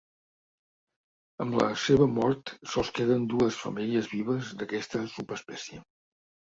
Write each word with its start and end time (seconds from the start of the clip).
Amb 1.45 1.57
la 1.59 1.67
seva 1.83 2.09
mort 2.15 2.55
sols 2.73 2.91
queden 2.99 3.29
dues 3.35 3.63
femelles 3.67 4.13
vives 4.19 4.53
d'aquesta 4.63 5.09
subespècie. 5.17 5.89